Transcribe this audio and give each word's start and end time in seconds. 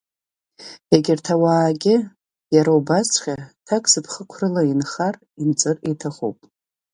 Егьырҭ 0.93 1.25
ауаагьы 1.33 1.95
иара 2.55 2.71
убасҵәҟьа 2.79 3.35
ҭакзыԥхықәрала 3.65 4.61
инхар, 4.71 5.15
инҵыр 5.41 5.77
иҭахуп. 5.91 6.37